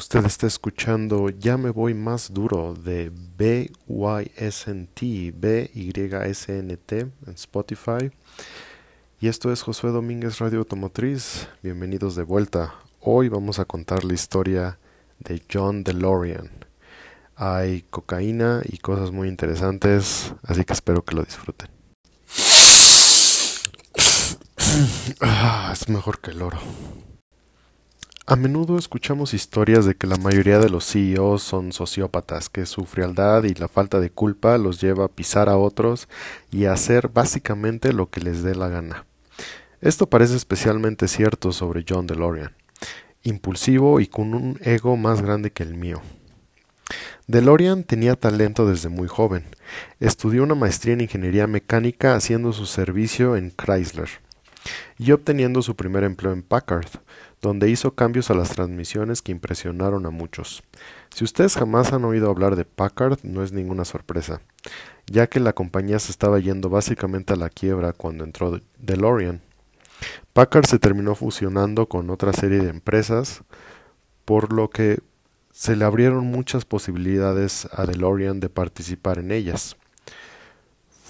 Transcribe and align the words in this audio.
Usted 0.00 0.24
está 0.24 0.46
escuchando 0.46 1.28
Ya 1.28 1.58
me 1.58 1.68
voy 1.68 1.92
más 1.92 2.32
duro 2.32 2.72
de 2.72 3.12
BYSNT, 3.36 4.98
B-Y-S-N-T 5.34 7.00
en 7.00 7.34
Spotify. 7.34 8.10
Y 9.20 9.28
esto 9.28 9.52
es 9.52 9.60
Josué 9.60 9.90
Domínguez 9.90 10.38
Radio 10.38 10.60
Automotriz. 10.60 11.48
Bienvenidos 11.62 12.16
de 12.16 12.22
vuelta. 12.22 12.76
Hoy 13.00 13.28
vamos 13.28 13.58
a 13.58 13.66
contar 13.66 14.04
la 14.04 14.14
historia 14.14 14.78
de 15.18 15.42
John 15.52 15.84
DeLorean. 15.84 16.48
Hay 17.36 17.82
cocaína 17.82 18.62
y 18.64 18.78
cosas 18.78 19.10
muy 19.10 19.28
interesantes, 19.28 20.32
así 20.44 20.64
que 20.64 20.72
espero 20.72 21.04
que 21.04 21.14
lo 21.14 21.24
disfruten. 21.24 21.68
Ah, 25.20 25.70
es 25.74 25.90
mejor 25.90 26.20
que 26.20 26.30
el 26.30 26.40
oro. 26.40 26.58
A 28.30 28.36
menudo 28.36 28.78
escuchamos 28.78 29.34
historias 29.34 29.86
de 29.86 29.96
que 29.96 30.06
la 30.06 30.14
mayoría 30.14 30.60
de 30.60 30.70
los 30.70 30.84
CEOs 30.84 31.42
son 31.42 31.72
sociópatas, 31.72 32.48
que 32.48 32.64
su 32.64 32.84
frialdad 32.84 33.42
y 33.42 33.54
la 33.54 33.66
falta 33.66 33.98
de 33.98 34.10
culpa 34.10 34.56
los 34.56 34.80
lleva 34.80 35.06
a 35.06 35.08
pisar 35.08 35.48
a 35.48 35.56
otros 35.56 36.08
y 36.52 36.66
a 36.66 36.72
hacer 36.72 37.08
básicamente 37.08 37.92
lo 37.92 38.08
que 38.08 38.20
les 38.20 38.44
dé 38.44 38.54
la 38.54 38.68
gana. 38.68 39.04
Esto 39.80 40.06
parece 40.06 40.36
especialmente 40.36 41.08
cierto 41.08 41.50
sobre 41.50 41.84
John 41.88 42.06
DeLorean, 42.06 42.54
impulsivo 43.24 43.98
y 43.98 44.06
con 44.06 44.32
un 44.34 44.60
ego 44.62 44.96
más 44.96 45.22
grande 45.22 45.50
que 45.50 45.64
el 45.64 45.74
mío. 45.74 46.00
DeLorean 47.26 47.82
tenía 47.82 48.14
talento 48.14 48.64
desde 48.64 48.90
muy 48.90 49.08
joven. 49.08 49.42
Estudió 49.98 50.44
una 50.44 50.54
maestría 50.54 50.94
en 50.94 51.00
ingeniería 51.00 51.48
mecánica 51.48 52.14
haciendo 52.14 52.52
su 52.52 52.66
servicio 52.66 53.34
en 53.34 53.50
Chrysler 53.50 54.08
y 54.98 55.10
obteniendo 55.10 55.62
su 55.62 55.74
primer 55.74 56.04
empleo 56.04 56.32
en 56.32 56.42
Packard, 56.42 56.90
donde 57.40 57.70
hizo 57.70 57.94
cambios 57.94 58.30
a 58.30 58.34
las 58.34 58.50
transmisiones 58.50 59.22
que 59.22 59.32
impresionaron 59.32 60.06
a 60.06 60.10
muchos. 60.10 60.62
Si 61.14 61.24
ustedes 61.24 61.54
jamás 61.54 61.92
han 61.92 62.04
oído 62.04 62.30
hablar 62.30 62.56
de 62.56 62.64
Packard, 62.64 63.18
no 63.22 63.42
es 63.42 63.52
ninguna 63.52 63.84
sorpresa, 63.84 64.42
ya 65.06 65.26
que 65.26 65.40
la 65.40 65.54
compañía 65.54 65.98
se 65.98 66.12
estaba 66.12 66.38
yendo 66.38 66.68
básicamente 66.68 67.32
a 67.32 67.36
la 67.36 67.48
quiebra 67.48 67.92
cuando 67.92 68.24
entró 68.24 68.60
DeLorean. 68.78 69.40
Packard 70.32 70.66
se 70.66 70.78
terminó 70.78 71.14
fusionando 71.14 71.86
con 71.86 72.10
otra 72.10 72.32
serie 72.32 72.58
de 72.58 72.70
empresas, 72.70 73.42
por 74.24 74.52
lo 74.52 74.70
que 74.70 75.00
se 75.52 75.76
le 75.76 75.84
abrieron 75.84 76.26
muchas 76.26 76.64
posibilidades 76.64 77.68
a 77.72 77.84
DeLorean 77.86 78.40
de 78.40 78.48
participar 78.48 79.18
en 79.18 79.32
ellas. 79.32 79.76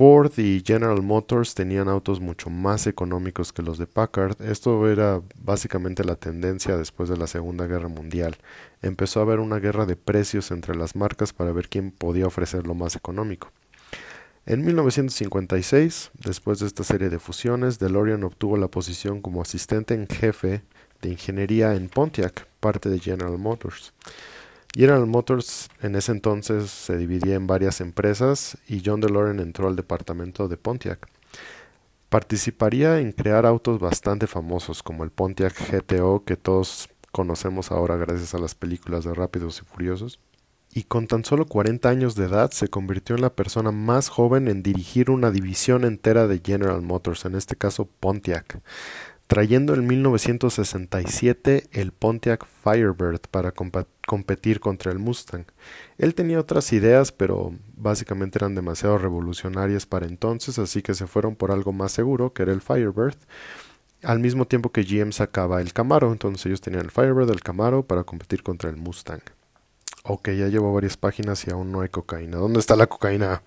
Ford 0.00 0.32
y 0.38 0.62
General 0.66 1.02
Motors 1.02 1.54
tenían 1.54 1.86
autos 1.90 2.20
mucho 2.20 2.48
más 2.48 2.86
económicos 2.86 3.52
que 3.52 3.60
los 3.60 3.76
de 3.76 3.86
Packard. 3.86 4.40
Esto 4.40 4.88
era 4.88 5.20
básicamente 5.36 6.04
la 6.04 6.14
tendencia 6.14 6.78
después 6.78 7.10
de 7.10 7.18
la 7.18 7.26
Segunda 7.26 7.66
Guerra 7.66 7.88
Mundial. 7.88 8.38
Empezó 8.80 9.20
a 9.20 9.24
haber 9.24 9.40
una 9.40 9.58
guerra 9.58 9.84
de 9.84 9.96
precios 9.96 10.52
entre 10.52 10.74
las 10.74 10.96
marcas 10.96 11.34
para 11.34 11.52
ver 11.52 11.68
quién 11.68 11.90
podía 11.90 12.26
ofrecer 12.26 12.66
lo 12.66 12.74
más 12.74 12.96
económico. 12.96 13.52
En 14.46 14.64
1956, 14.64 16.12
después 16.24 16.60
de 16.60 16.68
esta 16.68 16.82
serie 16.82 17.10
de 17.10 17.18
fusiones, 17.18 17.78
DeLorean 17.78 18.24
obtuvo 18.24 18.56
la 18.56 18.68
posición 18.68 19.20
como 19.20 19.42
asistente 19.42 19.92
en 19.92 20.08
jefe 20.08 20.62
de 21.02 21.10
ingeniería 21.10 21.74
en 21.74 21.90
Pontiac, 21.90 22.46
parte 22.60 22.88
de 22.88 23.00
General 23.00 23.36
Motors. 23.36 23.92
General 24.74 25.06
Motors 25.06 25.68
en 25.82 25.96
ese 25.96 26.12
entonces 26.12 26.70
se 26.70 26.96
dividía 26.96 27.34
en 27.34 27.46
varias 27.46 27.80
empresas 27.80 28.56
y 28.68 28.82
John 28.84 29.00
DeLorean 29.00 29.40
entró 29.40 29.66
al 29.66 29.74
departamento 29.74 30.46
de 30.46 30.56
Pontiac. 30.56 31.08
Participaría 32.08 33.00
en 33.00 33.12
crear 33.12 33.46
autos 33.46 33.80
bastante 33.80 34.26
famosos 34.26 34.82
como 34.82 35.02
el 35.02 35.10
Pontiac 35.10 35.54
GTO 35.70 36.24
que 36.24 36.36
todos 36.36 36.88
conocemos 37.10 37.72
ahora 37.72 37.96
gracias 37.96 38.34
a 38.34 38.38
las 38.38 38.54
películas 38.54 39.04
de 39.04 39.14
Rápidos 39.14 39.60
y 39.60 39.64
Furiosos. 39.64 40.20
Y 40.72 40.84
con 40.84 41.08
tan 41.08 41.24
solo 41.24 41.46
40 41.46 41.88
años 41.88 42.14
de 42.14 42.26
edad 42.26 42.52
se 42.52 42.68
convirtió 42.68 43.16
en 43.16 43.22
la 43.22 43.34
persona 43.34 43.72
más 43.72 44.08
joven 44.08 44.46
en 44.46 44.62
dirigir 44.62 45.10
una 45.10 45.32
división 45.32 45.84
entera 45.84 46.28
de 46.28 46.40
General 46.44 46.80
Motors, 46.80 47.24
en 47.24 47.34
este 47.34 47.56
caso 47.56 47.88
Pontiac 47.98 48.60
trayendo 49.30 49.74
en 49.74 49.86
1967 49.86 51.68
el 51.70 51.92
Pontiac 51.92 52.44
Firebird 52.64 53.20
para 53.30 53.52
competir 53.52 54.58
contra 54.58 54.90
el 54.90 54.98
Mustang. 54.98 55.44
Él 55.98 56.16
tenía 56.16 56.40
otras 56.40 56.72
ideas, 56.72 57.12
pero 57.12 57.54
básicamente 57.76 58.38
eran 58.38 58.56
demasiado 58.56 58.98
revolucionarias 58.98 59.86
para 59.86 60.08
entonces, 60.08 60.58
así 60.58 60.82
que 60.82 60.94
se 60.94 61.06
fueron 61.06 61.36
por 61.36 61.52
algo 61.52 61.72
más 61.72 61.92
seguro, 61.92 62.32
que 62.32 62.42
era 62.42 62.52
el 62.52 62.60
Firebird. 62.60 63.14
Al 64.02 64.18
mismo 64.18 64.48
tiempo 64.48 64.72
que 64.72 64.82
GM 64.82 65.12
sacaba 65.12 65.60
el 65.60 65.72
Camaro, 65.72 66.10
entonces 66.10 66.46
ellos 66.46 66.60
tenían 66.60 66.86
el 66.86 66.90
Firebird, 66.90 67.30
el 67.30 67.42
Camaro, 67.44 67.84
para 67.84 68.02
competir 68.02 68.42
contra 68.42 68.68
el 68.68 68.78
Mustang. 68.78 69.22
Ok, 70.02 70.30
ya 70.30 70.48
llevo 70.48 70.74
varias 70.74 70.96
páginas 70.96 71.46
y 71.46 71.52
aún 71.52 71.70
no 71.70 71.82
hay 71.82 71.88
cocaína. 71.88 72.38
¿Dónde 72.38 72.58
está 72.58 72.74
la 72.74 72.88
cocaína? 72.88 73.42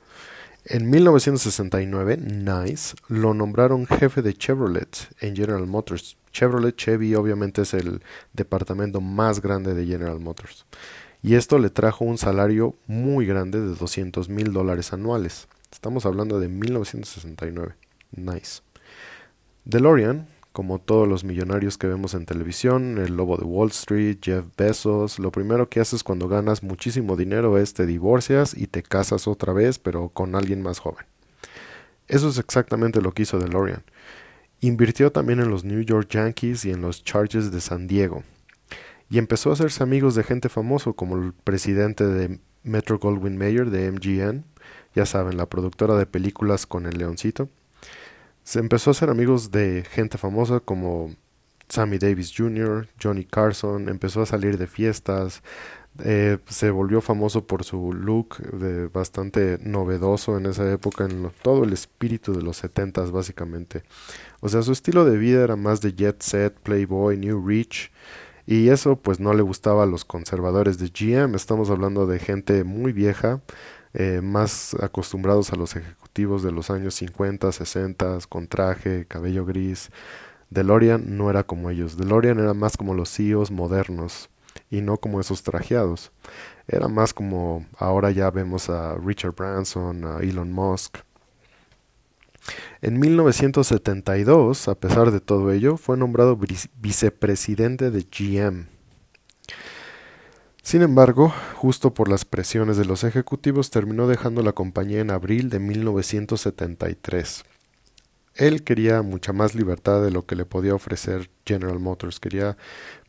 En 0.66 0.90
1969, 0.90 2.18
Nice 2.18 2.96
lo 3.09 3.34
nombraron 3.34 3.85
jefe 3.85 4.22
de 4.22 4.34
Chevrolet 4.34 5.09
en 5.19 5.35
General 5.35 5.68
Motors. 5.68 6.16
Chevrolet 6.31 6.74
Chevy 6.78 7.16
obviamente 7.16 7.63
es 7.63 7.74
el 7.74 8.01
departamento 8.31 9.01
más 9.01 9.41
grande 9.41 9.74
de 9.74 9.85
General 9.85 10.22
Motors. 10.22 10.66
Y 11.22 11.35
esto 11.35 11.59
le 11.59 11.69
trajo 11.69 12.06
un 12.06 12.18
salario 12.18 12.75
muy 12.88 13.25
grande 13.25 13.59
de 13.59 13.75
200 13.75 14.29
mil 14.29 14.53
dólares 14.53 14.94
anuales. 14.94 15.50
Estamos 15.69 16.06
hablando 16.06 16.40
de 16.40 16.47
1969. 16.47 17.75
Nice. 18.16 18.62
DeLorean 19.66 20.28
como 20.53 20.80
todos 20.80 21.08
los 21.08 21.24
millonarios 21.24 21.80
que 21.80 21.88
vemos 21.88 22.14
en 22.14 22.28
televisión, 22.28 23.00
el 23.00 23.18
lobo 23.18 23.38
de 23.38 23.44
Wall 23.44 23.72
Street, 23.72 24.19
Jeff 24.22 24.46
Bezos, 24.56 25.18
lo 25.18 25.31
primero 25.31 25.68
que 25.68 25.80
haces 25.80 26.03
cuando 26.03 26.28
ganas 26.28 26.62
muchísimo 26.62 27.18
dinero 27.18 27.58
es 27.58 27.74
te 27.74 27.88
divorcias 27.88 28.56
y 28.56 28.68
te 28.68 28.84
casas 28.84 29.28
otra 29.28 29.52
vez, 29.52 29.80
pero 29.80 30.09
con 30.09 30.36
alguien 30.36 30.62
más 30.62 30.78
joven. 30.78 31.06
Eso 32.08 32.30
es 32.30 32.38
exactamente 32.38 33.02
lo 33.02 33.13
que 33.13 33.24
hizo 33.24 33.40
DeLorean. 33.40 33.84
Invirtió 34.62 35.12
también 35.12 35.40
en 35.40 35.50
los 35.50 35.63
New 35.63 35.81
York 35.81 36.08
Yankees 36.12 36.66
y 36.66 36.72
en 36.72 36.81
los 36.81 37.03
Chargers 37.03 37.52
de 37.52 37.59
San 37.59 37.88
Diego. 37.88 38.24
Y 39.09 39.18
empezó 39.18 39.50
a 39.50 39.53
hacerse 39.53 39.81
amigos 39.81 40.13
de 40.13 40.24
gente 40.24 40.50
famoso 40.50 40.94
como 40.94 41.18
el 41.18 41.34
presidente 41.34 42.06
de 42.06 42.40
Metro 42.62 43.00
Goldwyn 43.00 43.38
Mayer 43.38 43.72
de 43.72 43.92
MGM, 43.92 44.44
ya 44.94 45.08
saben, 45.08 45.36
la 45.36 45.47
productora 45.47 45.96
de 45.96 46.06
películas 46.06 46.68
con 46.68 46.86
el 46.86 47.00
leoncito 47.00 47.50
se 48.44 48.59
empezó 48.59 48.92
a 48.92 48.94
ser 48.94 49.09
amigos 49.09 49.52
de 49.52 49.84
gente 49.90 50.18
famosa 50.18 50.59
como 50.59 51.16
Sammy 51.70 51.98
Davis 51.98 52.34
Jr., 52.36 52.88
Johnny 53.02 53.26
Carson, 53.26 53.90
empezó 53.90 54.22
a 54.22 54.26
salir 54.26 54.58
de 54.58 54.68
fiestas, 54.68 55.42
eh, 56.04 56.40
se 56.48 56.72
volvió 56.72 57.02
famoso 57.02 57.46
por 57.46 57.64
su 57.64 57.94
look 57.94 58.38
de 58.38 58.88
bastante 58.88 59.59
novedoso 59.62 60.38
en 60.38 60.48
esa 60.48 60.70
época, 60.72 61.06
en 61.06 61.31
todo 61.42 61.64
el 61.64 61.72
espíritu 61.72 62.34
de 62.34 62.42
los 62.42 62.58
setentas 62.58 63.12
básicamente. 63.12 63.84
O 64.42 64.50
sea, 64.50 64.62
su 64.62 64.72
estilo 64.72 65.06
de 65.06 65.18
vida 65.18 65.44
era 65.44 65.56
más 65.56 65.81
de 65.81 65.94
jet 65.94 66.22
set, 66.22 66.54
playboy, 66.60 67.18
new 67.18 67.48
rich, 67.48 67.92
y 68.46 68.70
eso 68.70 68.98
pues 68.98 69.20
no 69.20 69.34
le 69.34 69.42
gustaba 69.42 69.84
a 69.84 69.88
los 69.88 70.04
conservadores 70.04 70.78
de 70.80 70.90
GM, 70.90 71.36
estamos 71.36 71.70
hablando 71.70 72.08
de 72.08 72.20
gente 72.20 72.64
muy 72.64 72.92
vieja, 72.92 73.42
eh, 73.94 74.22
más 74.22 74.75
acostumbrados 74.81 75.54
a 75.54 75.56
los 75.56 75.75
ejecutivos 75.75 76.03
de 76.13 76.51
los 76.51 76.69
años 76.69 76.94
50, 76.96 77.51
60, 77.51 78.19
con 78.29 78.47
traje, 78.47 79.06
cabello 79.07 79.46
gris. 79.46 79.90
DeLorean 80.51 81.18
no 81.18 81.31
era 81.31 81.44
como 81.44 81.72
ellos. 81.72 81.97
DeLorean 81.97 82.40
era 82.40 82.53
más 82.53 82.78
como 82.78 82.94
los 82.94 83.09
CEOs 83.09 83.50
modernos 83.50 84.29
y 84.69 84.81
no 84.81 84.97
como 84.97 85.19
esos 85.19 85.41
trajeados. 85.41 86.12
Era 86.68 86.88
más 86.88 87.13
como 87.16 87.66
ahora 87.78 88.12
ya 88.12 88.29
vemos 88.29 88.69
a 88.69 88.96
Richard 88.96 89.34
Branson, 89.34 90.06
a 90.06 90.19
Elon 90.19 90.51
Musk. 90.51 91.00
En 92.81 93.00
1972, 93.00 94.68
a 94.68 94.75
pesar 94.75 95.12
de 95.12 95.19
todo 95.19 95.51
ello, 95.51 95.77
fue 95.77 95.98
nombrado 95.98 96.38
vicepresidente 96.75 97.89
de 97.89 98.04
GM. 98.04 98.73
Sin 100.63 100.81
embargo, 100.81 101.33
justo 101.56 101.94
por 101.94 102.07
las 102.07 102.24
presiones 102.24 102.77
de 102.77 102.86
los 102.86 103.04
ejecutivos 103.04 103.69
terminó 103.69 104.07
dejando 104.07 104.42
la 104.42 104.54
compañía 104.54 105.01
en 105.01 105.12
abril 105.12 105.50
de 105.50 105.60
1973. 105.60 107.44
Él 108.36 108.63
quería 108.63 109.01
mucha 109.01 109.33
más 109.33 109.56
libertad 109.56 110.01
de 110.01 110.10
lo 110.10 110.25
que 110.25 110.38
le 110.38 110.45
podía 110.45 110.74
ofrecer 110.74 111.30
General 111.45 111.80
Motors, 111.80 112.21
quería 112.21 112.57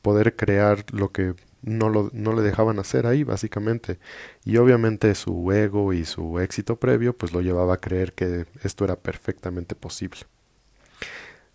poder 0.02 0.34
crear 0.34 0.84
lo 0.92 1.12
que 1.12 1.34
no, 1.62 1.90
le 1.90 2.42
dejaban 2.42 2.80
hacer 2.80 3.06
ahí, 3.06 3.22
básicamente. 3.22 4.00
Y 4.44 4.56
obviamente 4.56 5.14
su 5.14 5.52
ego 5.52 5.92
y 5.92 6.04
su 6.04 6.40
éxito 6.40 6.80
previo 6.80 7.16
pues 7.16 7.32
lo 7.32 7.40
llevaba 7.40 7.74
a 7.74 7.80
creer 7.80 8.14
que 8.14 8.46
esto 8.64 8.84
era 8.84 8.96
perfectamente 8.96 9.76
posible. 9.76 10.22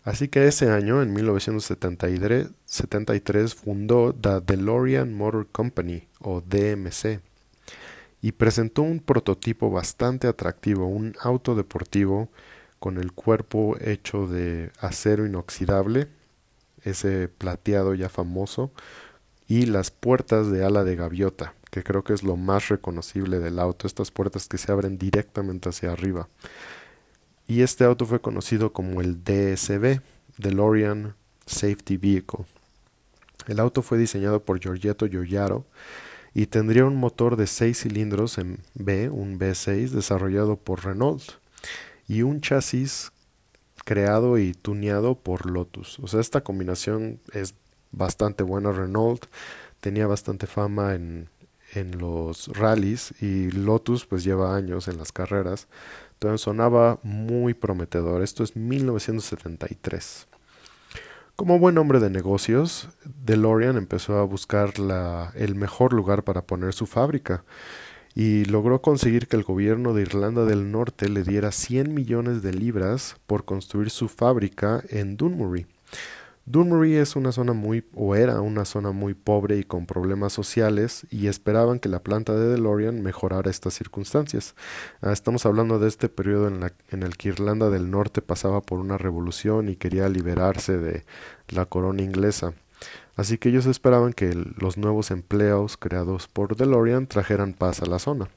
Así 0.09 0.27
que 0.27 0.47
ese 0.47 0.71
año, 0.71 1.03
en 1.03 1.13
1973, 1.13 3.53
fundó 3.53 4.11
The 4.11 4.41
DeLorean 4.41 5.13
Motor 5.13 5.45
Company, 5.51 6.07
o 6.19 6.41
DMC, 6.41 7.19
y 8.19 8.31
presentó 8.31 8.81
un 8.81 9.01
prototipo 9.01 9.69
bastante 9.69 10.25
atractivo, 10.25 10.87
un 10.87 11.15
auto 11.21 11.53
deportivo 11.53 12.29
con 12.79 12.97
el 12.97 13.11
cuerpo 13.11 13.77
hecho 13.79 14.25
de 14.25 14.71
acero 14.79 15.27
inoxidable, 15.27 16.07
ese 16.81 17.27
plateado 17.27 17.93
ya 17.93 18.09
famoso, 18.09 18.71
y 19.47 19.67
las 19.67 19.91
puertas 19.91 20.49
de 20.49 20.65
ala 20.65 20.83
de 20.83 20.95
gaviota, 20.95 21.53
que 21.69 21.83
creo 21.83 22.03
que 22.03 22.13
es 22.13 22.23
lo 22.23 22.35
más 22.35 22.69
reconocible 22.69 23.37
del 23.37 23.59
auto, 23.59 23.85
estas 23.85 24.09
puertas 24.09 24.47
que 24.47 24.57
se 24.57 24.71
abren 24.71 24.97
directamente 24.97 25.69
hacia 25.69 25.91
arriba. 25.91 26.29
Y 27.49 27.63
este 27.63 27.83
auto 27.83 28.05
fue 28.05 28.21
conocido 28.21 28.71
como 28.71 29.01
el 29.01 29.23
DSV, 29.23 30.01
DeLorean 30.37 31.15
Safety 31.47 31.97
Vehicle. 31.97 32.45
El 33.47 33.59
auto 33.59 33.81
fue 33.81 33.97
diseñado 33.97 34.43
por 34.43 34.59
Giorgetto 34.59 35.07
Giugiaro 35.07 35.65
y 36.35 36.45
tendría 36.45 36.85
un 36.85 36.95
motor 36.95 37.37
de 37.37 37.47
6 37.47 37.75
cilindros 37.75 38.37
en 38.37 38.59
B, 38.75 39.09
un 39.09 39.39
V6 39.39 39.89
desarrollado 39.89 40.57
por 40.57 40.85
Renault 40.85 41.23
y 42.07 42.21
un 42.21 42.39
chasis 42.39 43.11
creado 43.83 44.37
y 44.37 44.53
tuneado 44.53 45.15
por 45.15 45.49
Lotus. 45.49 45.97
O 46.01 46.07
sea, 46.07 46.19
esta 46.19 46.41
combinación 46.41 47.19
es 47.33 47.55
bastante 47.91 48.43
buena. 48.43 48.71
Renault 48.71 49.25
tenía 49.79 50.05
bastante 50.05 50.45
fama 50.45 50.93
en, 50.93 51.29
en 51.73 51.97
los 51.97 52.47
rallies 52.49 53.11
y 53.23 53.49
Lotus 53.49 54.05
pues 54.05 54.23
lleva 54.23 54.55
años 54.55 54.87
en 54.87 54.99
las 54.99 55.11
carreras. 55.11 55.67
Entonces 56.19 56.41
sonaba 56.41 56.99
muy 57.01 57.53
prometedor. 57.53 58.23
Esto 58.23 58.43
es 58.43 58.57
1973. 58.57 60.27
Como 61.37 61.59
buen 61.59 61.77
hombre 61.77 62.01
de 62.01 62.09
negocios, 62.09 62.89
DeLorean 63.23 63.77
empezó 63.77 64.17
a 64.17 64.25
buscar 64.25 64.73
el 65.35 65.55
mejor 65.55 65.93
lugar 65.93 66.23
para 66.25 66.41
poner 66.41 66.73
su 66.73 66.87
fábrica 66.87 67.45
y 68.15 68.43
logró 68.43 68.81
conseguir 68.81 69.29
que 69.29 69.37
el 69.37 69.43
gobierno 69.43 69.93
de 69.93 70.01
Irlanda 70.01 70.43
del 70.43 70.73
Norte 70.73 71.07
le 71.07 71.23
diera 71.23 71.53
100 71.53 71.93
millones 71.93 72.41
de 72.41 72.51
libras 72.51 73.15
por 73.25 73.45
construir 73.45 73.89
su 73.89 74.09
fábrica 74.09 74.83
en 74.89 75.15
Dunmurry. 75.15 75.67
Dunmurry 76.49 76.95
es 76.95 77.15
una 77.15 77.31
zona 77.31 77.53
muy, 77.53 77.85
o 77.93 78.15
era 78.15 78.41
una 78.41 78.65
zona 78.65 78.91
muy 78.91 79.13
pobre 79.13 79.57
y 79.57 79.63
con 79.63 79.85
problemas 79.85 80.33
sociales, 80.33 81.05
y 81.11 81.27
esperaban 81.27 81.77
que 81.77 81.89
la 81.89 82.01
planta 82.01 82.33
de 82.33 82.47
DeLorean 82.47 83.03
mejorara 83.03 83.51
estas 83.51 83.75
circunstancias. 83.75 84.55
Ah, 85.01 85.11
estamos 85.11 85.45
hablando 85.45 85.77
de 85.77 85.87
este 85.87 86.09
periodo 86.09 86.47
en, 86.47 86.59
la, 86.59 86.73
en 86.89 87.03
el 87.03 87.17
que 87.17 87.29
Irlanda 87.29 87.69
del 87.69 87.91
Norte 87.91 88.23
pasaba 88.23 88.61
por 88.61 88.79
una 88.79 88.97
revolución 88.97 89.69
y 89.69 89.75
quería 89.75 90.09
liberarse 90.09 90.79
de 90.79 91.05
la 91.49 91.67
corona 91.67 92.01
inglesa. 92.01 92.53
Así 93.15 93.37
que 93.37 93.49
ellos 93.49 93.67
esperaban 93.67 94.13
que 94.13 94.33
los 94.33 94.75
nuevos 94.75 95.11
empleos 95.11 95.77
creados 95.77 96.27
por 96.27 96.55
DeLorean 96.55 97.05
trajeran 97.05 97.53
paz 97.53 97.83
a 97.83 97.85
la 97.85 97.99
zona. 97.99 98.27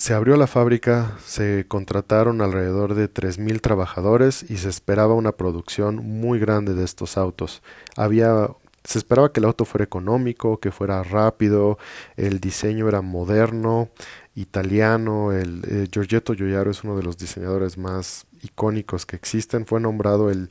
Se 0.00 0.14
abrió 0.14 0.38
la 0.38 0.46
fábrica, 0.46 1.18
se 1.26 1.66
contrataron 1.68 2.40
alrededor 2.40 2.94
de 2.94 3.12
3.000 3.12 3.60
trabajadores 3.60 4.46
y 4.48 4.56
se 4.56 4.70
esperaba 4.70 5.12
una 5.12 5.32
producción 5.32 5.96
muy 5.96 6.38
grande 6.38 6.72
de 6.72 6.84
estos 6.84 7.18
autos. 7.18 7.62
Había, 7.98 8.48
se 8.82 8.96
esperaba 8.96 9.30
que 9.30 9.40
el 9.40 9.44
auto 9.44 9.66
fuera 9.66 9.84
económico, 9.84 10.58
que 10.58 10.70
fuera 10.70 11.02
rápido, 11.02 11.76
el 12.16 12.40
diseño 12.40 12.88
era 12.88 13.02
moderno, 13.02 13.90
italiano. 14.34 15.32
El, 15.32 15.64
eh, 15.68 15.86
Giorgetto 15.92 16.32
Giugiaro 16.32 16.70
es 16.70 16.82
uno 16.82 16.96
de 16.96 17.02
los 17.02 17.18
diseñadores 17.18 17.76
más 17.76 18.26
icónicos 18.40 19.04
que 19.04 19.16
existen. 19.16 19.66
Fue 19.66 19.80
nombrado 19.80 20.30
el, 20.30 20.48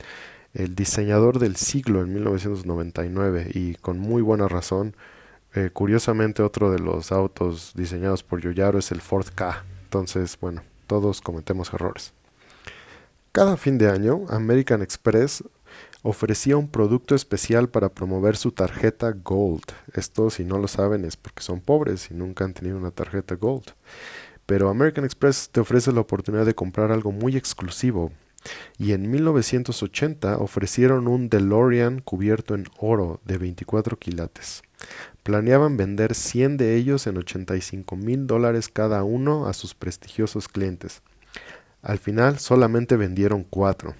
el 0.54 0.76
diseñador 0.76 1.40
del 1.40 1.56
siglo 1.56 2.02
en 2.02 2.12
1999 2.14 3.50
y 3.52 3.74
con 3.74 3.98
muy 3.98 4.22
buena 4.22 4.46
razón 4.46 4.94
eh, 5.54 5.70
curiosamente, 5.72 6.42
otro 6.42 6.70
de 6.70 6.78
los 6.78 7.10
autos 7.10 7.72
diseñados 7.74 8.22
por 8.22 8.40
Yoyaro 8.40 8.78
es 8.78 8.92
el 8.92 9.00
Ford 9.00 9.26
K. 9.34 9.64
Entonces, 9.84 10.38
bueno, 10.40 10.62
todos 10.86 11.20
cometemos 11.20 11.72
errores. 11.72 12.12
Cada 13.32 13.56
fin 13.56 13.78
de 13.78 13.88
año, 13.88 14.26
American 14.28 14.82
Express 14.82 15.44
ofrecía 16.02 16.56
un 16.56 16.68
producto 16.68 17.14
especial 17.14 17.68
para 17.68 17.90
promover 17.90 18.36
su 18.36 18.52
tarjeta 18.52 19.12
Gold. 19.12 19.64
Esto, 19.94 20.30
si 20.30 20.44
no 20.44 20.58
lo 20.58 20.68
saben, 20.68 21.04
es 21.04 21.16
porque 21.16 21.42
son 21.42 21.60
pobres 21.60 22.10
y 22.10 22.14
nunca 22.14 22.44
han 22.44 22.54
tenido 22.54 22.76
una 22.76 22.90
tarjeta 22.90 23.34
Gold. 23.34 23.74
Pero 24.46 24.68
American 24.68 25.04
Express 25.04 25.50
te 25.50 25.60
ofrece 25.60 25.92
la 25.92 26.00
oportunidad 26.00 26.46
de 26.46 26.54
comprar 26.54 26.90
algo 26.90 27.12
muy 27.12 27.36
exclusivo. 27.36 28.12
Y 28.78 28.92
en 28.92 29.10
1980 29.10 30.38
ofrecieron 30.38 31.06
un 31.06 31.28
DeLorean 31.28 32.00
cubierto 32.00 32.54
en 32.54 32.66
oro 32.78 33.20
de 33.24 33.38
24 33.38 33.98
quilates. 33.98 34.62
Planeaban 35.22 35.76
vender 35.76 36.14
100 36.14 36.56
de 36.56 36.76
ellos 36.76 37.06
en 37.06 37.18
85 37.18 37.96
mil 37.96 38.26
dólares 38.26 38.68
cada 38.68 39.04
uno 39.04 39.46
a 39.46 39.52
sus 39.52 39.74
prestigiosos 39.74 40.48
clientes. 40.48 41.02
Al 41.82 41.98
final 41.98 42.38
solamente 42.38 42.96
vendieron 42.96 43.44
cuatro. 43.44 43.94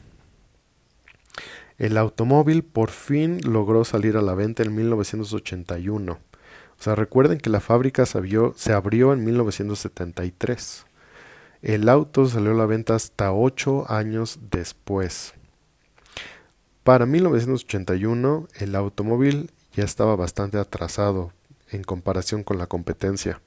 El 1.79 1.97
automóvil 1.97 2.63
por 2.63 2.91
fin 2.91 3.41
logró 3.43 3.85
salir 3.85 4.17
a 4.17 4.23
la 4.23 4.35
venta 4.35 4.63
en 4.63 4.75
1981. 4.75 6.13
O 6.13 6.83
sea, 6.83 6.95
recuerden 6.95 7.39
que 7.39 7.51
la 7.51 7.61
fábrica 7.61 8.05
se 8.07 8.19
abrió, 8.19 8.53
se 8.57 8.73
abrió 8.73 9.13
en 9.13 9.25
1973. 9.25 10.85
El 11.63 11.89
auto 11.89 12.27
salió 12.27 12.53
a 12.53 12.55
la 12.55 12.67
venta 12.67 12.95
hasta 12.95 13.33
ocho 13.33 13.91
años 13.91 14.39
después. 14.51 15.35
Para 16.83 17.05
1981, 17.05 18.49
el 18.59 18.75
automóvil 18.75 19.51
ya 19.73 19.85
estaba 19.85 20.17
bastante 20.17 20.59
atrasado 20.59 21.33
en 21.71 21.83
comparación 21.83 22.43
con 22.43 22.59
la 22.59 22.67
competencia. 22.67 23.41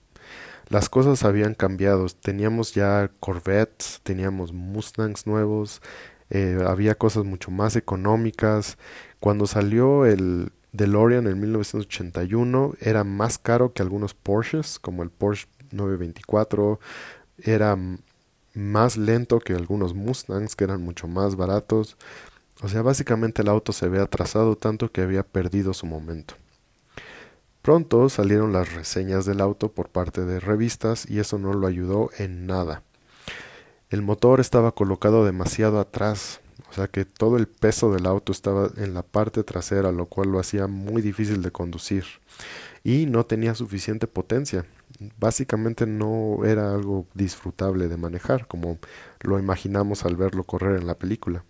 Las 0.70 0.90
cosas 0.90 1.24
habían 1.24 1.56
cambiado, 1.56 2.08
teníamos 2.08 2.74
ya 2.74 3.12
Corvettes, 3.20 4.00
teníamos 4.04 4.54
Mustangs 4.54 5.28
nuevos, 5.28 5.82
eh, 6.30 6.58
había 6.66 6.96
cosas 6.96 7.26
mucho 7.26 7.52
más 7.52 7.76
económicas. 7.76 8.78
Cuando 9.20 9.46
salió 9.46 10.06
el 10.06 10.52
DeLorean 10.72 11.28
en 11.28 11.40
1981 11.40 12.74
era 12.80 13.04
más 13.04 13.38
caro 13.38 13.74
que 13.74 13.82
algunos 13.82 14.14
Porsches, 14.14 14.80
como 14.80 15.04
el 15.04 15.10
Porsche 15.10 15.48
924, 15.72 16.80
era 17.38 17.78
más 18.54 18.98
lento 18.98 19.40
que 19.40 19.54
algunos 19.54 19.94
Mustangs 19.94 20.56
que 20.56 20.64
eran 20.64 20.82
mucho 20.82 21.08
más 21.08 21.36
baratos. 21.36 21.98
O 22.64 22.70
sea, 22.70 22.82
básicamente 22.82 23.42
el 23.42 23.50
auto 23.50 23.74
se 23.74 23.86
había 23.86 24.04
atrasado 24.04 24.56
tanto 24.56 24.90
que 24.90 25.02
había 25.02 25.24
perdido 25.24 25.74
su 25.74 25.86
momento. 25.86 26.36
Pronto 27.62 28.08
salieron 28.08 28.54
las 28.54 28.74
reseñas 28.74 29.26
del 29.26 29.42
auto 29.42 29.74
por 29.74 29.90
parte 29.90 30.24
de 30.24 30.40
revistas 30.40 31.10
y 31.10 31.20
eso 31.20 31.38
no 31.38 31.54
lo 31.54 31.68
ayudó 31.68 32.10
en 32.18 32.48
nada. 32.48 32.84
El 33.90 34.02
motor 34.02 34.40
estaba 34.40 34.74
colocado 34.74 35.26
demasiado 35.26 35.78
atrás, 35.78 36.40
o 36.70 36.74
sea 36.74 36.88
que 36.88 37.04
todo 37.04 37.36
el 37.36 37.48
peso 37.48 37.92
del 37.92 38.06
auto 38.06 38.32
estaba 38.32 38.70
en 38.78 38.94
la 38.94 39.04
parte 39.04 39.44
trasera, 39.44 39.92
lo 39.92 40.06
cual 40.06 40.30
lo 40.30 40.40
hacía 40.40 40.68
muy 40.68 41.02
difícil 41.02 41.42
de 41.42 41.52
conducir. 41.52 42.06
Y 42.82 43.08
no 43.08 43.26
tenía 43.26 43.56
suficiente 43.56 44.08
potencia. 44.08 44.66
Básicamente 45.20 45.86
no 45.86 46.46
era 46.46 46.74
algo 46.74 47.08
disfrutable 47.14 47.90
de 47.90 47.98
manejar, 47.98 48.48
como 48.48 48.78
lo 49.20 49.38
imaginamos 49.38 50.06
al 50.06 50.16
verlo 50.16 50.46
correr 50.46 50.80
en 50.80 50.88
la 50.88 50.96
película. 50.96 51.44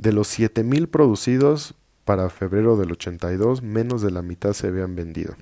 De 0.00 0.14
los 0.14 0.38
7.000 0.38 0.86
producidos 0.86 1.74
para 2.06 2.30
febrero 2.30 2.78
del 2.78 2.92
82, 2.92 3.60
menos 3.60 4.00
de 4.00 4.10
la 4.10 4.22
mitad 4.22 4.54
se 4.54 4.68
habían 4.68 4.96
vendido. 4.96 5.36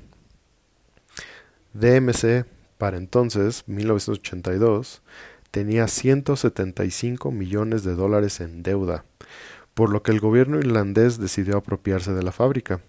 DMC, 1.74 2.44
para 2.76 2.96
entonces, 2.96 3.62
1982, 3.68 5.00
tenía 5.52 5.86
175 5.86 7.30
millones 7.30 7.84
de 7.84 7.94
dólares 7.94 8.40
en 8.40 8.64
deuda, 8.64 9.04
por 9.74 9.90
lo 9.90 10.02
que 10.02 10.10
el 10.10 10.18
gobierno 10.18 10.58
irlandés 10.58 11.18
decidió 11.18 11.58
apropiarse 11.58 12.12
de 12.12 12.24
la 12.24 12.32
fábrica. 12.32 12.80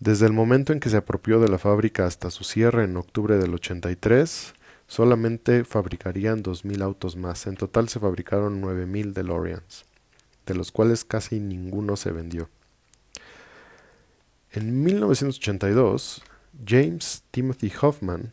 Desde 0.00 0.26
el 0.26 0.32
momento 0.32 0.72
en 0.72 0.80
que 0.80 0.90
se 0.90 0.96
apropió 0.96 1.38
de 1.38 1.48
la 1.48 1.58
fábrica 1.58 2.06
hasta 2.06 2.32
su 2.32 2.42
cierre 2.42 2.82
en 2.82 2.96
octubre 2.96 3.38
del 3.38 3.54
83, 3.54 4.52
solamente 4.88 5.62
fabricarían 5.62 6.42
2.000 6.42 6.82
autos 6.82 7.14
más. 7.14 7.46
En 7.46 7.54
total 7.54 7.88
se 7.88 8.00
fabricaron 8.00 8.60
9.000 8.60 9.12
DeLoreans 9.12 9.84
de 10.46 10.54
los 10.54 10.72
cuales 10.72 11.04
casi 11.04 11.40
ninguno 11.40 11.96
se 11.96 12.12
vendió. 12.12 12.48
En 14.52 14.84
1982, 14.84 16.22
James 16.66 17.24
Timothy 17.30 17.72
Hoffman, 17.80 18.32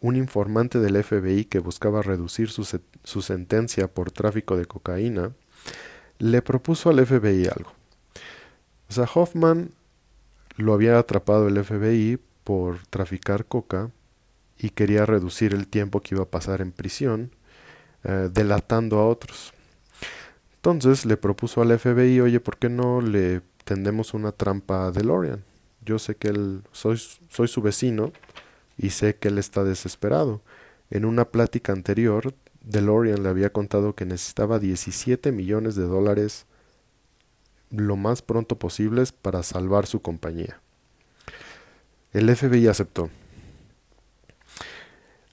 un 0.00 0.16
informante 0.16 0.78
del 0.78 1.02
FBI 1.02 1.44
que 1.44 1.58
buscaba 1.58 2.02
reducir 2.02 2.50
su, 2.50 2.64
su, 3.04 3.22
sentencia 3.22 3.88
por 3.88 4.10
tráfico 4.10 4.56
de 4.56 4.64
cocaína, 4.64 5.32
le 6.18 6.42
propuso 6.42 6.90
al 6.90 7.04
FBI 7.04 7.46
algo. 7.46 7.72
O 8.88 8.92
sea, 8.92 9.08
Hoffman 9.14 9.70
lo 10.56 10.74
había 10.74 10.98
atrapado 10.98 11.48
el 11.48 11.62
FBI 11.62 12.18
por 12.44 12.86
traficar 12.86 13.44
coca 13.44 13.90
y 14.58 14.70
quería 14.70 15.06
reducir 15.06 15.54
el 15.54 15.66
tiempo 15.66 16.00
que 16.00 16.14
iba 16.14 16.24
a 16.24 16.30
pasar 16.30 16.60
en 16.60 16.72
prisión, 16.72 17.30
eh, 18.04 18.28
delatando 18.32 18.98
a 18.98 19.06
otros. 19.06 19.52
Entonces 20.64 21.04
le 21.06 21.16
propuso 21.16 21.60
al 21.60 21.76
FBI, 21.76 22.20
oye, 22.20 22.38
¿por 22.38 22.56
qué 22.56 22.68
no 22.68 23.00
le 23.00 23.40
tendemos 23.64 24.14
una 24.14 24.30
trampa 24.30 24.86
a 24.86 24.90
DeLorean? 24.92 25.42
Yo 25.84 25.98
sé 25.98 26.14
que 26.14 26.28
él, 26.28 26.62
soy, 26.70 27.02
soy 27.28 27.48
su 27.48 27.62
vecino 27.62 28.12
y 28.78 28.90
sé 28.90 29.16
que 29.16 29.26
él 29.26 29.38
está 29.38 29.64
desesperado. 29.64 30.40
En 30.88 31.04
una 31.04 31.24
plática 31.24 31.72
anterior, 31.72 32.32
DeLorean 32.60 33.24
le 33.24 33.28
había 33.28 33.50
contado 33.50 33.96
que 33.96 34.04
necesitaba 34.04 34.60
17 34.60 35.32
millones 35.32 35.74
de 35.74 35.82
dólares 35.82 36.46
lo 37.70 37.96
más 37.96 38.22
pronto 38.22 38.56
posible 38.56 39.02
para 39.20 39.42
salvar 39.42 39.86
su 39.86 40.00
compañía. 40.00 40.60
El 42.12 42.32
FBI 42.36 42.68
aceptó. 42.68 43.10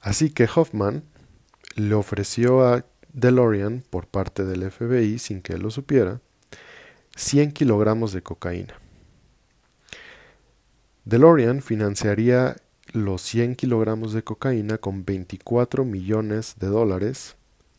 Así 0.02 0.32
que 0.32 0.50
Hoffman 0.56 1.04
le 1.76 1.94
ofreció 1.94 2.66
a 2.66 2.84
DeLorean, 3.14 3.84
por 3.90 4.08
parte 4.08 4.46
del 4.46 4.70
FBI, 4.70 5.20
sin 5.20 5.42
que 5.42 5.54
él 5.54 5.62
lo 5.62 5.72
supiera, 5.72 6.22
100 7.16 7.52
kilogramos 7.52 8.14
de 8.14 8.22
cocaína. 8.22 8.76
DeLorean 11.06 11.62
financiaría 11.62 12.56
los 12.94 13.22
100 13.24 13.56
kilogramos 13.56 14.14
de 14.14 14.24
cocaína 14.24 14.78
con 14.78 15.06
24 15.06 15.86
millones 15.86 16.56
de 16.60 16.68
dólares 16.68 17.36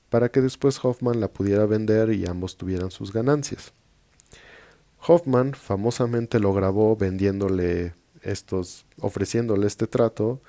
para 0.08 0.30
que 0.30 0.40
después 0.40 0.84
Hoffman 0.84 1.20
la 1.20 1.28
pudiera 1.28 1.66
vender 1.66 2.12
y 2.12 2.26
ambos 2.26 2.56
tuvieran 2.56 2.90
sus 2.90 3.12
ganancias. 3.12 3.72
Hoffman 5.06 5.54
famosamente 5.54 6.40
lo 6.40 6.52
grabó 6.52 6.96
vendiéndole 6.96 7.94
estos, 8.22 8.84
ofreciéndole 8.98 9.66
este 9.66 9.86
trato 9.86 10.40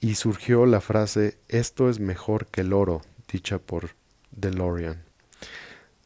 y 0.00 0.14
surgió 0.14 0.66
la 0.66 0.80
frase 0.80 1.36
esto 1.48 1.90
es 1.90 1.98
mejor 1.98 2.46
que 2.46 2.62
el 2.62 2.72
oro, 2.72 3.02
dicha 3.34 3.58
por 3.58 3.90
DeLorean. 4.30 5.02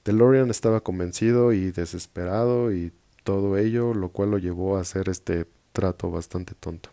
DeLorean 0.05 0.49
estaba 0.49 0.81
convencido 0.81 1.53
y 1.53 1.71
desesperado 1.71 2.73
y 2.73 2.91
todo 3.23 3.59
ello, 3.59 3.93
lo 3.93 4.09
cual 4.09 4.31
lo 4.31 4.39
llevó 4.39 4.79
a 4.79 4.81
hacer 4.81 5.11
este 5.11 5.47
trato 5.75 6.11
bastante 6.11 6.55
tonto. 6.55 6.89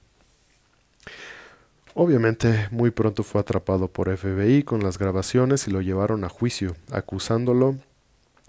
Obviamente, 1.94 2.68
muy 2.72 2.92
pronto 2.92 3.24
fue 3.24 3.39
atrapado 3.39 3.88
por 3.88 4.15
FBI 4.15 4.63
con 4.63 4.84
las 4.84 4.98
grabaciones 4.98 5.70
y 5.70 5.72
lo 5.72 5.80
llevaron 5.80 6.25
a 6.25 6.30
juicio, 6.30 6.75
acusándolo 6.92 7.77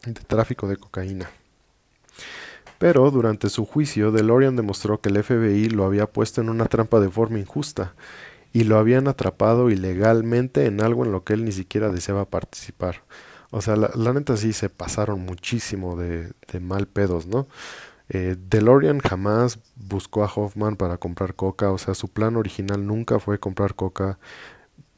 de 0.05 0.14
tráfico 0.14 0.66
de 0.66 0.76
cocaína. 0.76 1.31
Pero 2.78 3.09
durante 3.12 3.49
su 3.49 3.64
juicio, 3.64 4.11
DeLorean 4.11 4.57
demostró 4.57 5.00
que 5.00 5.11
el 5.11 5.23
FBI 5.23 5.69
lo 5.69 5.85
había 5.85 6.07
puesto 6.07 6.40
en 6.40 6.49
una 6.49 6.66
trampa 6.66 6.99
de 6.99 7.09
forma 7.09 7.38
injusta 7.38 7.95
y 8.56 8.64
lo 8.64 8.78
habían 8.78 9.06
atrapado 9.06 9.68
ilegalmente 9.68 10.64
en 10.64 10.80
algo 10.80 11.04
en 11.04 11.12
lo 11.12 11.25
que 11.25 11.34
él 11.34 11.44
ni 11.44 11.52
siquiera 11.52 11.90
deseaba 11.90 12.25
participar. 12.25 13.02
O 13.50 13.60
sea, 13.60 13.76
la, 13.76 14.12
neta 14.14 14.34
sí 14.38 14.54
se 14.54 14.70
pasaron 14.70 15.20
muchísimo 15.20 15.94
de, 15.94 16.32
mal 16.62 16.86
pedos, 16.88 17.26
¿no? 17.26 17.48
Eh, 18.08 18.34
DeLorean 18.48 19.00
jamás 19.00 19.58
buscó 19.75 20.25
a 20.25 20.32
Hoffman 20.34 20.76
para 20.76 20.96
comprar 20.96 21.34
coca, 21.34 21.70
o 21.70 21.76
sea, 21.76 21.92
su 21.92 22.08
plan 22.08 22.36
original 22.36 22.86
nunca 22.86 23.18
fue 23.18 23.38
comprar 23.38 23.75
coca, 23.75 24.18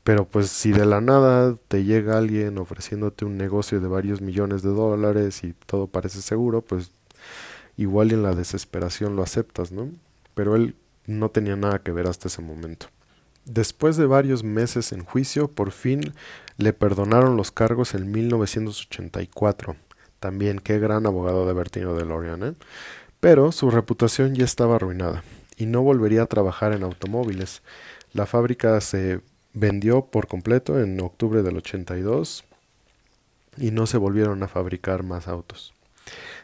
pero 0.05 0.25
pues 0.25 0.51
si 0.51 0.71
de 0.71 0.87
la 0.87 1.01
nada 1.01 1.57
te 1.67 1.83
llega 1.83 2.17
alguien 2.17 2.59
ofreciéndote 2.59 3.25
un 3.25 3.37
negocio 3.39 3.81
de 3.81 3.89
varios 3.89 4.21
millones 4.21 4.63
de 4.63 4.71
dólares 4.71 5.43
y 5.43 5.53
todo 5.67 5.89
parece 5.89 6.23
seguro, 6.23 6.63
pues 6.63 6.93
igual 7.77 8.13
en 8.13 8.23
la 8.23 8.37
desesperación 8.37 9.17
lo 9.17 9.25
aceptas, 9.25 9.73
¿no? 9.73 9.91
Pero 10.37 10.55
él 10.55 10.77
no 11.07 11.31
tenía 11.31 11.57
nada 11.57 11.81
que 11.81 11.91
ver 11.91 12.07
hasta 12.07 12.29
ese 12.29 12.41
momento. 12.41 12.87
Después 13.49 13.97
de 13.97 14.05
varios 14.05 14.45
meses 14.45 14.93
en 14.93 15.05
juicio, 15.05 15.49
por 15.49 15.71
fin 15.71 16.13
le 16.59 16.75
perdonaron 16.75 17.39
los 17.39 17.51
cargos 17.51 17.95
en 17.95 18.11
1984. 18.11 19.75
También 20.21 20.59
qué 20.59 20.79
gran 20.79 21.07
abogado 21.07 21.47
de 21.47 21.53
haber 21.53 21.71
tenido 21.71 21.97
DeLorean, 21.97 22.43
¿eh? 22.43 22.55
Pero 23.21 23.51
su 23.51 23.71
reputación 23.71 24.35
ya 24.35 24.45
estaba 24.45 24.77
arruinada 24.77 25.25
y 25.57 25.65
no 25.65 25.81
volvería 25.81 26.25
a 26.25 26.27
trabajar 26.27 26.75
en 26.75 26.83
automóviles. 26.83 27.63
La 28.13 28.27
fábrica 28.27 28.79
se 28.83 29.23
vendió 29.55 30.05
por 30.05 30.27
completo 30.27 30.79
en 30.79 31.01
octubre 31.01 31.43
del 31.43 31.57
82 31.57 32.45
y 33.57 33.71
no 33.71 33.87
se 33.87 33.97
volvieron 33.97 34.43
a 34.43 34.49
fabricar 34.49 35.05
más 35.05 35.27
autos. 35.27 35.73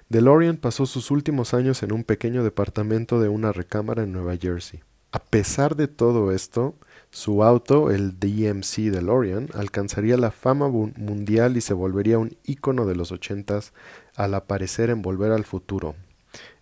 DeLorean 0.09 0.57
pasó 0.57 0.87
sus 0.87 1.11
últimos 1.11 1.53
años 1.53 1.83
en 1.83 1.93
un 1.93 2.03
pequeño 2.03 2.43
departamento 2.43 3.21
de 3.21 3.29
una 3.29 3.53
recámara 3.53 4.05
en 4.05 4.13
Nueva 4.13 4.39
Jersey. 4.39 4.81
A 5.13 5.19
pesar 5.19 5.77
de 5.77 5.87
todo 5.87 6.33
esto, 6.33 6.75
su 7.15 7.45
auto, 7.45 7.93
el 7.93 8.19
DMC 8.19 8.91
DeLorean, 8.91 9.49
alcanzaría 9.55 10.17
la 10.17 10.33
fama 10.33 10.69
mundial 10.69 11.57
y 11.57 11.61
se 11.61 11.73
volvería 11.73 12.19
un 12.19 12.37
ícono 12.43 12.87
de 12.87 12.97
los 12.97 13.13
ochentas 13.13 13.73
al 14.17 14.35
aparecer 14.35 14.91
en 14.91 15.01
Volver 15.01 15.31
al 15.31 15.45
Futuro, 15.45 15.95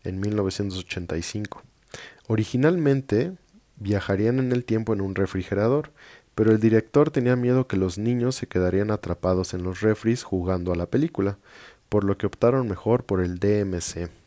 en 0.04 0.20
1985. 0.20 1.62
Originalmente 2.28 3.32
viajarían 3.76 4.40
en 4.40 4.52
el 4.52 4.66
tiempo 4.66 4.92
en 4.92 5.00
un 5.00 5.14
refrigerador, 5.14 5.90
pero 6.34 6.52
el 6.52 6.60
director 6.60 7.10
tenía 7.10 7.34
miedo 7.34 7.66
que 7.66 7.78
los 7.78 7.96
niños 7.96 8.34
se 8.34 8.46
quedarían 8.46 8.90
atrapados 8.90 9.54
en 9.54 9.62
los 9.62 9.80
refris 9.80 10.22
jugando 10.22 10.70
a 10.70 10.76
la 10.76 10.84
película, 10.84 11.38
por 11.88 12.04
lo 12.04 12.18
que 12.18 12.26
optaron 12.26 12.68
mejor 12.68 13.04
por 13.04 13.22
el 13.22 13.38
DMC. 13.38 14.21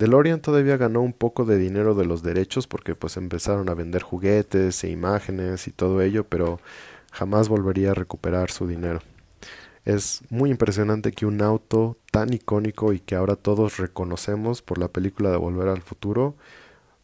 DeLorean 0.00 0.40
todavía 0.40 0.78
ganó 0.78 1.02
un 1.02 1.12
poco 1.12 1.44
de 1.44 1.58
dinero 1.58 1.94
de 1.94 2.06
los 2.06 2.22
derechos 2.22 2.66
porque 2.66 2.94
pues 2.94 3.18
empezaron 3.18 3.68
a 3.68 3.74
vender 3.74 4.00
juguetes 4.00 4.82
e 4.82 4.88
imágenes 4.88 5.68
y 5.68 5.72
todo 5.72 6.00
ello, 6.00 6.24
pero 6.24 6.58
jamás 7.12 7.50
volvería 7.50 7.90
a 7.90 7.94
recuperar 7.94 8.50
su 8.50 8.66
dinero. 8.66 9.00
Es 9.84 10.22
muy 10.30 10.50
impresionante 10.50 11.12
que 11.12 11.26
un 11.26 11.42
auto 11.42 11.98
tan 12.12 12.32
icónico 12.32 12.94
y 12.94 13.00
que 13.00 13.14
ahora 13.14 13.36
todos 13.36 13.76
reconocemos 13.76 14.62
por 14.62 14.78
la 14.78 14.88
película 14.88 15.30
de 15.30 15.36
Volver 15.36 15.68
al 15.68 15.82
Futuro 15.82 16.34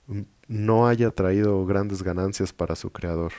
mm, 0.06 0.22
no 0.48 0.88
haya 0.88 1.10
traído 1.10 1.66
grandes 1.66 2.02
ganancias 2.02 2.54
para 2.54 2.76
su 2.76 2.92
creador. 2.92 3.32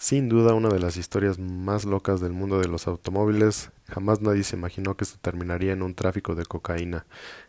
Sin 0.00 0.28
duda 0.28 0.54
una 0.54 0.68
de 0.68 0.78
las 0.78 0.96
historias 0.96 1.40
más 1.40 1.84
locas 1.84 2.20
del 2.20 2.32
mundo 2.32 2.60
de 2.60 2.68
los 2.68 2.86
automóviles, 2.86 3.72
jamás 3.88 4.20
nadie 4.20 4.44
se 4.44 4.54
imaginó 4.54 4.96
que 4.96 5.02
esto 5.02 5.18
terminaría 5.20 5.72
en 5.72 5.82
un 5.82 5.96
tráfico 5.96 6.36
de 6.36 6.46
cocaína. 6.46 7.04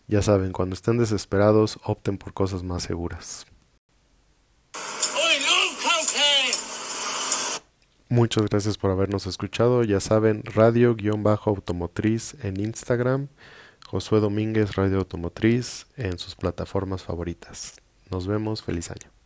Ya 0.07 0.23
saben, 0.23 0.51
cuando 0.51 0.73
estén 0.73 0.97
desesperados, 0.97 1.77
opten 1.83 2.17
por 2.17 2.33
cosas 2.33 2.63
más 2.63 2.81
seguras. 2.81 3.45
Muchas 8.09 8.45
gracias 8.47 8.79
por 8.79 8.89
habernos 8.89 9.27
escuchado. 9.27 9.83
Ya 9.83 9.99
saben, 9.99 10.41
radio-automotriz 10.43 12.35
en 12.43 12.59
Instagram, 12.59 13.27
Josué 13.85 14.21
Domínguez 14.21 14.75
Radio 14.75 14.97
Automotriz 14.97 15.85
en 15.97 16.17
sus 16.17 16.35
plataformas 16.35 17.03
favoritas. 17.03 17.75
Nos 18.09 18.25
vemos, 18.25 18.63
feliz 18.63 18.89
año. 18.89 19.18